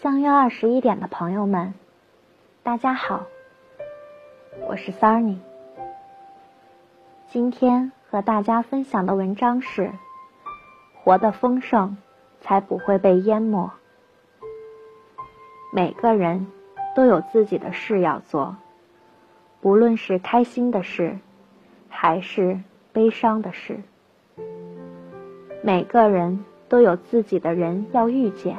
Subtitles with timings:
[0.00, 1.74] 相约二十一点的朋友们，
[2.62, 3.26] 大家好，
[4.68, 5.38] 我是 Sunny。
[7.26, 9.90] 今天和大家分享的文章是：
[11.02, 11.96] 活得丰盛，
[12.40, 13.68] 才不会被淹没。
[15.72, 16.46] 每个人
[16.94, 18.54] 都有自己的事要做，
[19.60, 21.18] 不论是开心的事，
[21.88, 22.60] 还是
[22.92, 23.80] 悲伤的事。
[25.60, 28.56] 每个人都有自己的人要遇见。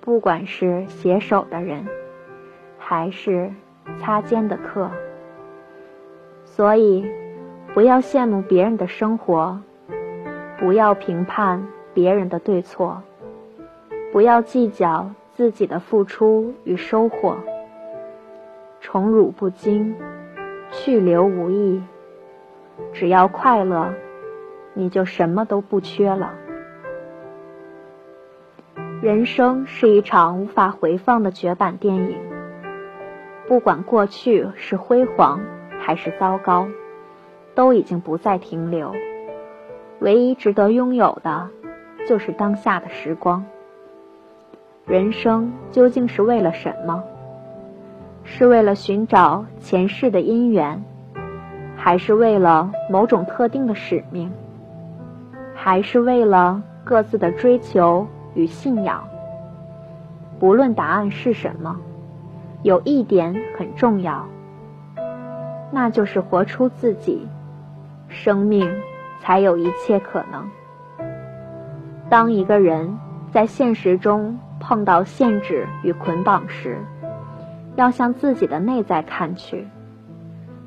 [0.00, 1.86] 不管是携手的人，
[2.78, 3.52] 还是
[3.98, 4.90] 擦肩的客，
[6.44, 7.04] 所以
[7.74, 9.60] 不要羡慕别人的生活，
[10.58, 13.02] 不要评判别人的对错，
[14.10, 17.36] 不要计较自己的付出与收获。
[18.80, 19.94] 宠辱不惊，
[20.70, 21.82] 去留无意。
[22.92, 23.92] 只要快乐，
[24.72, 26.32] 你就什么都不缺了。
[29.02, 32.18] 人生是一场无法回放的绝版电影，
[33.48, 35.40] 不管过去是辉煌
[35.80, 36.68] 还是糟糕，
[37.54, 38.92] 都已经不再停留。
[40.00, 41.48] 唯一值得拥有的，
[42.06, 43.42] 就是当下的时光。
[44.84, 47.02] 人生究竟是为了什么？
[48.22, 50.84] 是为了寻找前世的因缘，
[51.74, 54.30] 还是为了某种特定的使命？
[55.54, 58.06] 还是为了各自的追求？
[58.34, 59.02] 与信仰，
[60.38, 61.76] 不论答案是什么，
[62.62, 64.26] 有一点很重要，
[65.70, 67.26] 那就是活出自己，
[68.08, 68.70] 生命
[69.20, 70.48] 才有一切可能。
[72.08, 72.98] 当一个人
[73.30, 76.78] 在现实中碰到限制与捆绑时，
[77.76, 79.66] 要向自己的内在看去，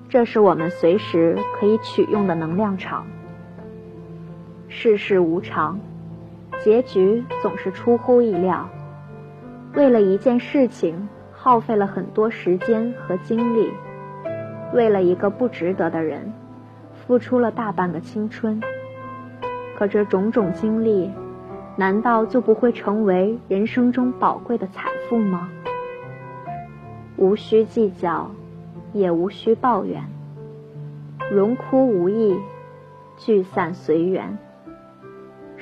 [0.08, 3.06] 这是我们随时可以取用的能量场。
[4.68, 5.80] 世事无常。
[6.64, 8.70] 结局总是出乎意料。
[9.74, 13.68] 为了一件事情，耗费了很多时间和精力；
[14.74, 16.32] 为了一个不值得的人，
[16.94, 18.62] 付出了大半个青春。
[19.78, 21.12] 可这种种经历，
[21.76, 25.50] 难道就不会成为人生中宝贵的财富吗？
[27.18, 28.32] 无需计较，
[28.94, 30.02] 也无需抱怨。
[31.30, 32.40] 荣枯无意，
[33.18, 34.38] 聚散随缘。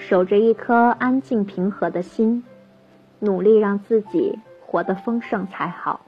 [0.01, 2.43] 守着一颗安静平和的心，
[3.19, 6.01] 努力让自己活得丰盛才好。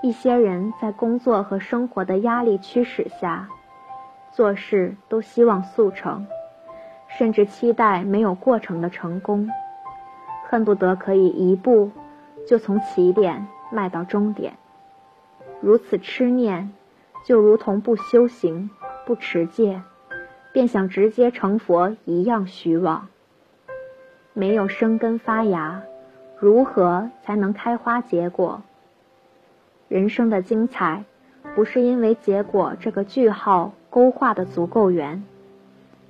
[0.00, 3.48] 一些人在工作和生活的压力驱使下，
[4.32, 6.26] 做事都希望速成，
[7.08, 9.50] 甚至期待没有过程的成功，
[10.48, 11.90] 恨不得可以一步
[12.46, 14.54] 就从起点迈到终点。
[15.60, 16.72] 如此痴念，
[17.26, 18.70] 就如同不修行、
[19.04, 19.82] 不持戒。
[20.52, 23.08] 便想直接成佛一样虚妄。
[24.32, 25.82] 没有生根发芽，
[26.38, 28.62] 如何才能开花结果？
[29.88, 31.04] 人生的精彩，
[31.54, 35.24] 不是因为结果这个句号勾画的足够圆，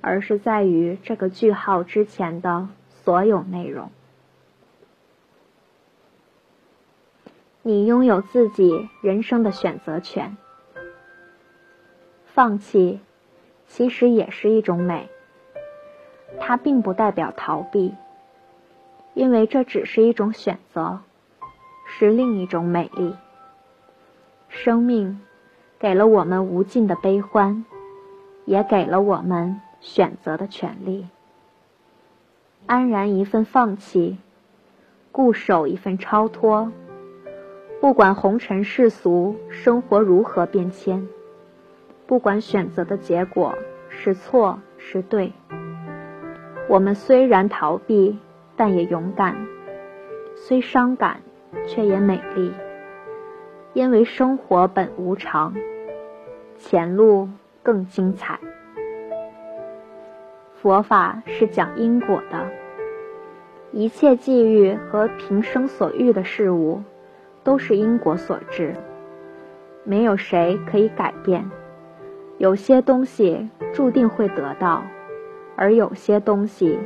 [0.01, 2.67] 而是在于这个句号之前的
[3.03, 3.89] 所有内容。
[7.63, 10.35] 你拥有自己人生的选择权，
[12.25, 12.99] 放弃。
[13.73, 15.07] 其实也是一种美，
[16.41, 17.95] 它并不代表逃避，
[19.13, 20.99] 因为这只是一种选择，
[21.85, 23.15] 是另一种美丽。
[24.49, 25.21] 生命
[25.79, 27.63] 给了我们无尽的悲欢，
[28.43, 31.07] 也给了我们选择的权利。
[32.65, 34.17] 安然一份放弃，
[35.13, 36.69] 固守一份超脱。
[37.79, 41.07] 不管红尘世俗生活如何变迁。
[42.11, 43.55] 不管选择的结果
[43.87, 45.31] 是错是对，
[46.67, 48.19] 我们虽然逃避，
[48.57, 49.33] 但也勇敢；
[50.35, 51.21] 虽伤感，
[51.65, 52.51] 却也美丽。
[53.71, 55.53] 因为生活本无常，
[56.57, 57.29] 前路
[57.63, 58.37] 更精彩。
[60.55, 62.45] 佛法是讲因果的，
[63.71, 66.83] 一切际遇和平生所遇的事物，
[67.41, 68.75] 都是因果所致，
[69.85, 71.49] 没有谁可以改变。
[72.41, 74.81] 有些东西注定会得到，
[75.55, 76.79] 而有些东西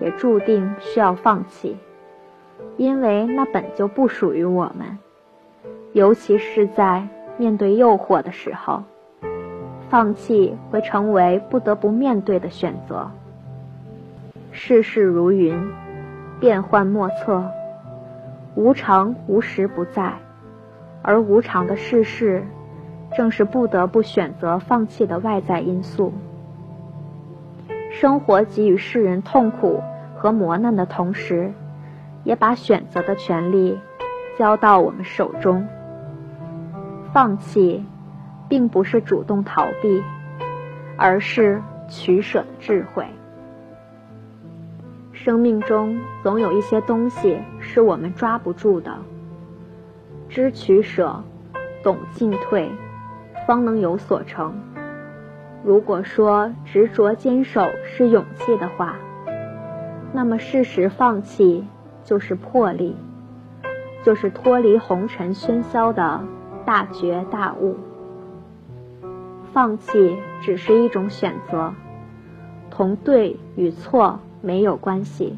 [0.00, 1.76] 也注定需要放弃，
[2.78, 4.98] 因为那本就不属于我们。
[5.92, 7.06] 尤其是在
[7.36, 8.82] 面对诱惑的时候，
[9.90, 13.06] 放弃会成为不得不面对的选择。
[14.50, 15.54] 世事如云，
[16.40, 17.44] 变幻莫测，
[18.54, 20.14] 无常无时不在，
[21.02, 22.42] 而无常的世事。
[23.16, 26.12] 正是不得不选择放弃的外在因素。
[27.90, 29.82] 生活给予世人痛苦
[30.16, 31.52] 和磨难的同时，
[32.24, 33.78] 也把选择的权利
[34.38, 35.66] 交到我们手中。
[37.12, 37.84] 放弃，
[38.48, 40.02] 并不是主动逃避，
[40.96, 43.04] 而是取舍的智慧。
[45.12, 48.90] 生命中总有一些东西是我们抓不住的，
[50.28, 51.22] 知取舍，
[51.82, 52.70] 懂进退，
[53.46, 54.54] 方能有所成。
[55.64, 58.96] 如果说执着坚守是勇气的话，
[60.12, 61.64] 那么适时放弃
[62.04, 62.96] 就是魄力，
[64.02, 66.20] 就是脱离红尘喧嚣的
[66.64, 67.76] 大觉大悟。
[69.52, 71.72] 放弃只是一种选择，
[72.70, 75.36] 同对与错没有关系。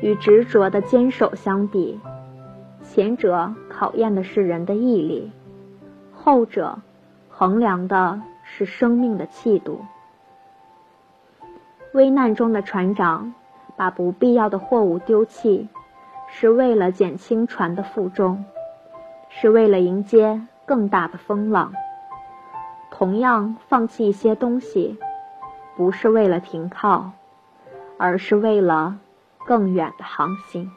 [0.00, 2.00] 与执着的坚守相比，
[2.82, 5.30] 前者考验的是人的毅力，
[6.22, 6.78] 后者
[7.28, 8.20] 衡量的。
[8.44, 9.82] 是生命的气度。
[11.92, 13.32] 危难中的船长
[13.76, 15.68] 把不必要的货物丢弃，
[16.26, 18.44] 是为了减轻船的负重，
[19.30, 21.72] 是为了迎接更大的风浪。
[22.90, 24.98] 同样，放弃一些东西，
[25.76, 27.10] 不是为了停靠，
[27.96, 28.98] 而是为了
[29.46, 30.70] 更远的航行。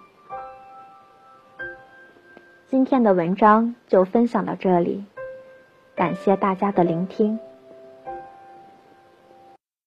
[2.67, 5.03] 今天的文章就分享到这里，
[5.95, 7.39] 感谢大家的聆听。